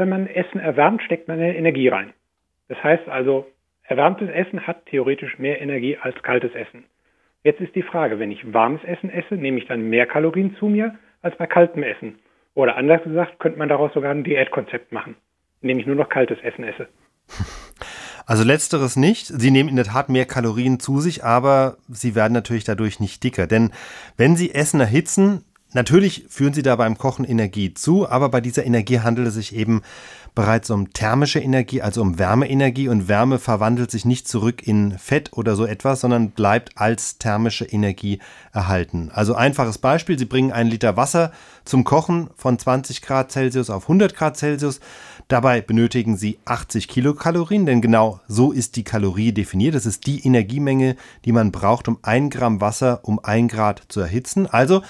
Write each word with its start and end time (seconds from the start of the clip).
Wenn 0.00 0.08
man 0.08 0.28
Essen 0.28 0.60
erwärmt, 0.60 1.02
steckt 1.02 1.28
man 1.28 1.38
Energie 1.38 1.88
rein. 1.88 2.14
Das 2.68 2.82
heißt 2.82 3.06
also, 3.10 3.46
erwärmtes 3.82 4.30
Essen 4.30 4.66
hat 4.66 4.86
theoretisch 4.86 5.38
mehr 5.38 5.60
Energie 5.60 5.98
als 6.00 6.22
kaltes 6.22 6.54
Essen. 6.54 6.84
Jetzt 7.44 7.60
ist 7.60 7.74
die 7.74 7.82
Frage, 7.82 8.18
wenn 8.18 8.30
ich 8.30 8.50
warmes 8.50 8.82
Essen 8.84 9.10
esse, 9.10 9.34
nehme 9.34 9.58
ich 9.58 9.66
dann 9.66 9.90
mehr 9.90 10.06
Kalorien 10.06 10.56
zu 10.56 10.68
mir 10.68 10.94
als 11.20 11.36
bei 11.36 11.46
kaltem 11.46 11.82
Essen. 11.82 12.18
Oder 12.54 12.78
anders 12.78 13.02
gesagt, 13.02 13.40
könnte 13.40 13.58
man 13.58 13.68
daraus 13.68 13.92
sogar 13.92 14.12
ein 14.12 14.24
Diätkonzept 14.24 14.90
machen, 14.90 15.16
indem 15.60 15.80
ich 15.80 15.86
nur 15.86 15.96
noch 15.96 16.08
kaltes 16.08 16.38
Essen 16.40 16.64
esse. 16.64 16.88
Also 18.26 18.44
letzteres 18.44 18.94
nicht. 18.94 19.26
Sie 19.26 19.50
nehmen 19.50 19.68
in 19.68 19.74
der 19.74 19.86
Tat 19.86 20.08
mehr 20.08 20.24
Kalorien 20.24 20.78
zu 20.78 21.00
sich, 21.00 21.24
aber 21.24 21.78
sie 21.88 22.14
werden 22.14 22.32
natürlich 22.32 22.62
dadurch 22.62 23.00
nicht 23.00 23.24
dicker. 23.24 23.48
Denn 23.48 23.72
wenn 24.16 24.36
Sie 24.36 24.54
Essen 24.54 24.78
erhitzen, 24.78 25.44
natürlich 25.72 26.24
führen 26.28 26.54
Sie 26.54 26.62
da 26.62 26.76
beim 26.76 26.98
Kochen 26.98 27.24
Energie 27.24 27.74
zu, 27.74 28.08
aber 28.08 28.28
bei 28.28 28.40
dieser 28.40 28.64
Energie 28.64 29.00
handelt 29.00 29.28
es 29.28 29.34
sich 29.34 29.54
eben 29.54 29.82
bereits 30.34 30.70
um 30.70 30.92
thermische 30.92 31.40
Energie, 31.40 31.82
also 31.82 32.02
um 32.02 32.18
Wärmeenergie 32.18 32.88
und 32.88 33.08
Wärme 33.08 33.38
verwandelt 33.38 33.90
sich 33.90 34.04
nicht 34.04 34.28
zurück 34.28 34.66
in 34.66 34.98
Fett 34.98 35.32
oder 35.32 35.56
so 35.56 35.66
etwas, 35.66 36.00
sondern 36.00 36.30
bleibt 36.30 36.78
als 36.78 37.18
thermische 37.18 37.64
Energie 37.64 38.20
erhalten. 38.52 39.10
Also 39.12 39.34
einfaches 39.34 39.78
Beispiel, 39.78 40.18
Sie 40.18 40.24
bringen 40.24 40.52
einen 40.52 40.70
Liter 40.70 40.96
Wasser 40.96 41.32
zum 41.64 41.84
Kochen 41.84 42.30
von 42.36 42.58
20 42.58 43.02
Grad 43.02 43.32
Celsius 43.32 43.70
auf 43.70 43.84
100 43.84 44.14
Grad 44.14 44.36
Celsius. 44.36 44.80
Dabei 45.28 45.60
benötigen 45.60 46.16
Sie 46.16 46.38
80 46.44 46.88
Kilokalorien, 46.88 47.66
denn 47.66 47.80
genau 47.80 48.20
so 48.26 48.52
ist 48.52 48.76
die 48.76 48.84
Kalorie 48.84 49.32
definiert. 49.32 49.74
Das 49.74 49.86
ist 49.86 50.06
die 50.06 50.24
Energiemenge, 50.24 50.96
die 51.24 51.32
man 51.32 51.52
braucht, 51.52 51.86
um 51.88 51.98
ein 52.02 52.30
Gramm 52.30 52.60
Wasser 52.60 53.00
um 53.02 53.20
ein 53.22 53.48
Grad 53.48 53.82
zu 53.88 54.00
erhitzen. 54.00 54.46
Also 54.46 54.82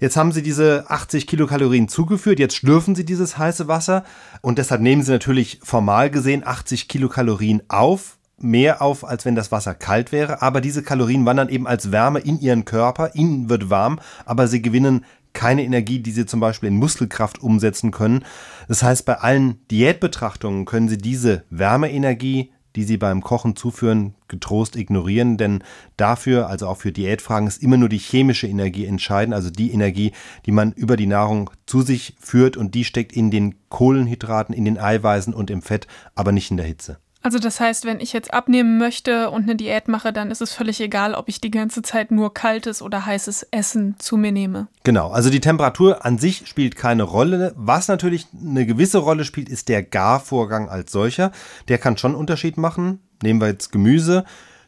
Jetzt 0.00 0.16
haben 0.16 0.32
Sie 0.32 0.42
diese 0.42 0.84
80 0.88 1.26
Kilokalorien 1.26 1.88
zugeführt, 1.88 2.38
jetzt 2.38 2.56
schlürfen 2.56 2.94
Sie 2.94 3.04
dieses 3.04 3.38
heiße 3.38 3.68
Wasser 3.68 4.04
und 4.40 4.58
deshalb 4.58 4.80
nehmen 4.80 5.02
Sie 5.02 5.12
natürlich 5.12 5.60
formal 5.62 6.10
gesehen 6.10 6.46
80 6.46 6.88
Kilokalorien 6.88 7.62
auf, 7.68 8.18
mehr 8.38 8.82
auf, 8.82 9.04
als 9.04 9.24
wenn 9.24 9.34
das 9.34 9.52
Wasser 9.52 9.74
kalt 9.74 10.12
wäre, 10.12 10.42
aber 10.42 10.60
diese 10.60 10.82
Kalorien 10.82 11.24
wandern 11.26 11.48
eben 11.48 11.66
als 11.66 11.92
Wärme 11.92 12.20
in 12.20 12.40
Ihren 12.40 12.64
Körper, 12.64 13.14
Ihnen 13.14 13.48
wird 13.48 13.70
warm, 13.70 14.00
aber 14.24 14.48
Sie 14.48 14.62
gewinnen 14.62 15.04
keine 15.34 15.64
Energie, 15.64 15.98
die 15.98 16.12
Sie 16.12 16.26
zum 16.26 16.40
Beispiel 16.40 16.68
in 16.68 16.76
Muskelkraft 16.76 17.42
umsetzen 17.42 17.90
können. 17.90 18.24
Das 18.68 18.82
heißt, 18.82 19.04
bei 19.04 19.18
allen 19.18 19.66
Diätbetrachtungen 19.70 20.64
können 20.64 20.88
Sie 20.88 20.98
diese 20.98 21.44
Wärmeenergie 21.50 22.53
die 22.76 22.84
sie 22.84 22.96
beim 22.96 23.22
Kochen 23.22 23.56
zuführen, 23.56 24.14
getrost 24.28 24.76
ignorieren, 24.76 25.36
denn 25.36 25.62
dafür, 25.96 26.48
also 26.48 26.66
auch 26.68 26.78
für 26.78 26.92
Diätfragen, 26.92 27.46
ist 27.46 27.62
immer 27.62 27.76
nur 27.76 27.88
die 27.88 27.98
chemische 27.98 28.46
Energie 28.46 28.86
entscheidend, 28.86 29.34
also 29.34 29.50
die 29.50 29.72
Energie, 29.72 30.12
die 30.46 30.52
man 30.52 30.72
über 30.72 30.96
die 30.96 31.06
Nahrung 31.06 31.50
zu 31.66 31.82
sich 31.82 32.16
führt 32.18 32.56
und 32.56 32.74
die 32.74 32.84
steckt 32.84 33.12
in 33.12 33.30
den 33.30 33.54
Kohlenhydraten, 33.68 34.54
in 34.54 34.64
den 34.64 34.78
Eiweißen 34.78 35.34
und 35.34 35.50
im 35.50 35.62
Fett, 35.62 35.86
aber 36.14 36.32
nicht 36.32 36.50
in 36.50 36.56
der 36.56 36.66
Hitze. 36.66 36.98
Also 37.24 37.38
das 37.38 37.58
heißt, 37.58 37.86
wenn 37.86 38.00
ich 38.00 38.12
jetzt 38.12 38.34
abnehmen 38.34 38.76
möchte 38.76 39.30
und 39.30 39.44
eine 39.44 39.56
Diät 39.56 39.88
mache, 39.88 40.12
dann 40.12 40.30
ist 40.30 40.42
es 40.42 40.52
völlig 40.52 40.78
egal, 40.82 41.14
ob 41.14 41.30
ich 41.30 41.40
die 41.40 41.50
ganze 41.50 41.80
Zeit 41.80 42.10
nur 42.10 42.34
kaltes 42.34 42.82
oder 42.82 43.06
heißes 43.06 43.48
Essen 43.50 43.96
zu 43.98 44.18
mir 44.18 44.30
nehme. 44.30 44.68
Genau, 44.82 45.10
also 45.10 45.30
die 45.30 45.40
Temperatur 45.40 46.04
an 46.04 46.18
sich 46.18 46.46
spielt 46.46 46.76
keine 46.76 47.02
Rolle. 47.02 47.54
Was 47.56 47.88
natürlich 47.88 48.26
eine 48.38 48.66
gewisse 48.66 48.98
Rolle 48.98 49.24
spielt, 49.24 49.48
ist 49.48 49.70
der 49.70 49.82
Garvorgang 49.82 50.68
als 50.68 50.92
solcher. 50.92 51.32
Der 51.68 51.78
kann 51.78 51.96
schon 51.96 52.14
Unterschied 52.14 52.58
machen. 52.58 53.00
Nehmen 53.22 53.40
wir 53.40 53.48
jetzt 53.48 53.72
Gemüse. 53.72 54.26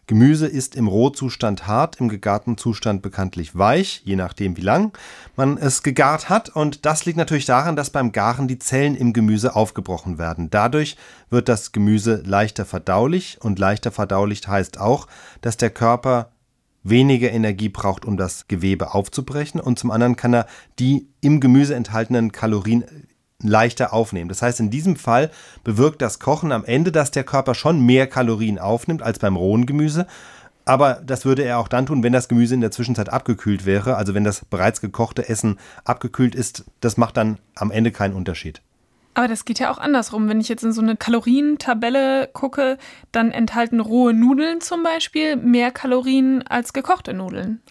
Gemüse 0.09 0.47
ist 0.47 0.77
im 0.77 0.87
Rohzustand 0.87 1.67
hart, 1.67 2.01
im 2.01 2.09
gegarten 2.09 2.57
Zustand 2.57 3.03
bekanntlich 3.03 3.59
weich, 3.59 4.03
je 4.05 4.15
nachdem 4.15 4.57
wie 4.57 4.63
lang 4.63 4.97
man 5.35 5.59
es 5.59 5.83
gegart 5.83 6.29
hat. 6.29 6.49
Und 6.49 6.87
das 6.87 7.05
liegt 7.05 7.19
natürlich 7.19 7.45
daran, 7.45 7.75
dass 7.75 7.91
beim 7.91 8.13
Garen 8.13 8.47
die 8.47 8.61
Zellen 8.61 8.95
im 8.95 9.13
Gemüse 9.13 9.57
aufgebrochen 9.57 10.19
werden. 10.19 10.49
Dadurch 10.49 10.97
wird 11.29 11.49
das 11.49 11.73
Gemüse 11.73 12.23
leichter 12.25 12.65
verdaulich 12.65 13.39
und 13.41 13.59
leichter 13.59 13.91
verdaulich 13.91 14.47
heißt 14.47 14.79
auch, 14.79 15.09
dass 15.41 15.57
der 15.57 15.71
Körper 15.71 16.31
weniger 16.85 17.33
Energie 17.33 17.69
braucht, 17.69 18.05
um 18.05 18.17
das 18.17 18.47
Gewebe 18.47 18.95
aufzubrechen 18.95 19.61
und 19.61 19.79
zum 19.79 19.91
anderen 19.91 20.15
kann 20.15 20.35
er 20.35 20.47
die 20.79 21.09
im 21.21 21.41
Gemüse 21.41 21.75
enthaltenen 21.75 22.31
Kalorien 22.31 22.85
leichter 23.49 23.93
aufnehmen. 23.93 24.29
Das 24.29 24.43
heißt, 24.43 24.61
in 24.61 24.71
diesem 24.71 24.97
Fall 24.97 25.31
bewirkt 25.65 26.03
das 26.03 26.19
Kochen 26.19 26.53
am 26.53 26.65
Ende, 26.65 26.93
dass 26.93 27.11
der 27.11 27.25
Körper 27.25 27.55
schon 27.55 27.81
mehr 27.81 28.07
Kalorien 28.07 28.59
aufnimmt 28.59 29.03
als 29.03 29.19
beim 29.19 29.37
rohen 29.37 29.67
Gemüse. 29.67 30.07
Aber 30.65 31.01
das 31.05 31.25
würde 31.25 31.45
er 31.45 31.59
auch 31.59 31.69
dann 31.69 31.87
tun, 31.87 32.03
wenn 32.03 32.13
das 32.13 32.29
Gemüse 32.29 32.55
in 32.55 32.61
der 32.61 32.73
Zwischenzeit 32.73 33.09
abgekühlt 33.09 33.67
wäre. 33.67 33.97
Also 33.97 34.15
wenn 34.15 34.25
das 34.25 34.45
bereits 34.45 34.81
gekochte 34.81 35.29
Essen 35.29 35.59
abgekühlt 35.85 36.35
ist, 36.35 36.65
das 36.81 36.97
macht 36.97 37.17
dann 37.17 37.39
am 37.55 37.71
Ende 37.71 37.93
keinen 37.93 38.15
Unterschied. 38.15 38.61
Aber 39.15 39.29
das 39.29 39.47
geht 39.47 39.61
ja 39.61 39.71
auch 39.71 39.79
andersrum. 39.79 40.29
Wenn 40.29 40.41
ich 40.41 40.49
jetzt 40.51 40.63
in 40.63 40.73
so 40.73 40.83
eine 40.83 40.95
Kalorientabelle 40.95 42.29
gucke, 42.35 42.77
dann 43.13 43.31
enthalten 43.31 43.81
rohe 43.81 44.13
Nudeln 44.13 44.61
zum 44.61 44.83
Beispiel 44.83 45.37
mehr 45.37 45.71
Kalorien 45.71 46.47
als 46.47 46.75
gekochte 46.75 47.15
Nudeln. 47.15 47.63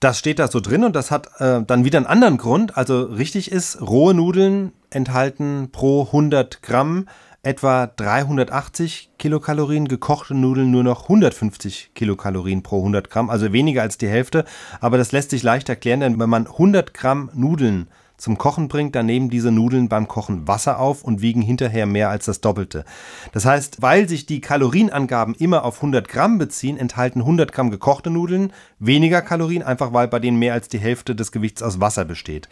Das 0.00 0.18
steht 0.18 0.38
da 0.38 0.48
so 0.48 0.60
drin 0.60 0.82
und 0.82 0.96
das 0.96 1.10
hat 1.10 1.28
äh, 1.40 1.62
dann 1.62 1.84
wieder 1.84 1.98
einen 1.98 2.06
anderen 2.06 2.38
Grund. 2.38 2.78
Also 2.78 3.02
richtig 3.02 3.52
ist, 3.52 3.82
rohe 3.82 4.14
Nudeln 4.14 4.72
enthalten 4.88 5.68
pro 5.72 6.04
100 6.04 6.62
Gramm 6.62 7.06
etwa 7.42 7.86
380 7.86 9.12
Kilokalorien, 9.18 9.88
gekochte 9.88 10.34
Nudeln 10.34 10.70
nur 10.70 10.84
noch 10.84 11.02
150 11.04 11.92
Kilokalorien 11.94 12.62
pro 12.62 12.78
100 12.78 13.10
Gramm, 13.10 13.28
also 13.30 13.52
weniger 13.52 13.82
als 13.82 13.98
die 13.98 14.08
Hälfte. 14.08 14.46
Aber 14.80 14.96
das 14.96 15.12
lässt 15.12 15.30
sich 15.30 15.42
leicht 15.42 15.68
erklären, 15.68 16.00
denn 16.00 16.18
wenn 16.18 16.30
man 16.30 16.46
100 16.46 16.94
Gramm 16.94 17.30
Nudeln 17.34 17.88
zum 18.20 18.38
Kochen 18.38 18.68
bringt, 18.68 18.94
dann 18.94 19.06
nehmen 19.06 19.30
diese 19.30 19.50
Nudeln 19.50 19.88
beim 19.88 20.06
Kochen 20.06 20.46
Wasser 20.46 20.78
auf 20.78 21.02
und 21.02 21.22
wiegen 21.22 21.42
hinterher 21.42 21.86
mehr 21.86 22.10
als 22.10 22.26
das 22.26 22.40
Doppelte. 22.40 22.84
Das 23.32 23.44
heißt, 23.44 23.82
weil 23.82 24.08
sich 24.08 24.26
die 24.26 24.40
Kalorienangaben 24.40 25.34
immer 25.34 25.64
auf 25.64 25.76
100 25.76 26.06
Gramm 26.06 26.38
beziehen, 26.38 26.76
enthalten 26.76 27.20
100 27.20 27.52
Gramm 27.52 27.70
gekochte 27.70 28.10
Nudeln 28.10 28.52
weniger 28.78 29.22
Kalorien, 29.22 29.62
einfach 29.62 29.92
weil 29.92 30.08
bei 30.08 30.18
denen 30.18 30.38
mehr 30.38 30.52
als 30.52 30.68
die 30.68 30.78
Hälfte 30.78 31.14
des 31.14 31.32
Gewichts 31.32 31.62
aus 31.62 31.80
Wasser 31.80 32.04
besteht. 32.04 32.48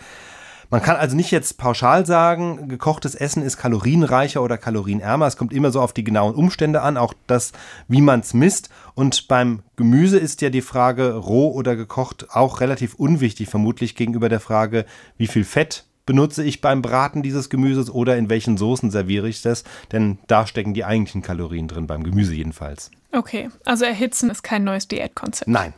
Man 0.70 0.82
kann 0.82 0.96
also 0.96 1.16
nicht 1.16 1.30
jetzt 1.30 1.56
pauschal 1.56 2.04
sagen, 2.04 2.68
gekochtes 2.68 3.14
Essen 3.14 3.42
ist 3.42 3.56
kalorienreicher 3.56 4.42
oder 4.42 4.58
kalorienärmer. 4.58 5.26
Es 5.26 5.38
kommt 5.38 5.54
immer 5.54 5.70
so 5.70 5.80
auf 5.80 5.94
die 5.94 6.04
genauen 6.04 6.34
Umstände 6.34 6.82
an, 6.82 6.98
auch 6.98 7.14
das, 7.26 7.52
wie 7.88 8.02
man 8.02 8.20
es 8.20 8.34
misst. 8.34 8.68
Und 8.94 9.28
beim 9.28 9.62
Gemüse 9.76 10.18
ist 10.18 10.42
ja 10.42 10.50
die 10.50 10.60
Frage, 10.60 11.14
roh 11.14 11.50
oder 11.52 11.74
gekocht, 11.74 12.26
auch 12.30 12.60
relativ 12.60 12.94
unwichtig, 12.94 13.48
vermutlich 13.48 13.94
gegenüber 13.94 14.28
der 14.28 14.40
Frage, 14.40 14.84
wie 15.16 15.26
viel 15.26 15.44
Fett 15.44 15.86
benutze 16.04 16.42
ich 16.42 16.60
beim 16.60 16.82
Braten 16.82 17.22
dieses 17.22 17.48
Gemüses 17.48 17.90
oder 17.90 18.16
in 18.16 18.28
welchen 18.28 18.58
Soßen 18.58 18.90
serviere 18.90 19.28
ich 19.28 19.40
das? 19.40 19.64
Denn 19.92 20.18
da 20.26 20.46
stecken 20.46 20.74
die 20.74 20.84
eigentlichen 20.84 21.22
Kalorien 21.22 21.68
drin, 21.68 21.86
beim 21.86 22.02
Gemüse 22.02 22.34
jedenfalls. 22.34 22.90
Okay, 23.12 23.48
also 23.64 23.86
erhitzen 23.86 24.28
ist 24.28 24.42
kein 24.42 24.64
neues 24.64 24.88
Diätkonzept. 24.88 25.50
Nein. 25.50 25.72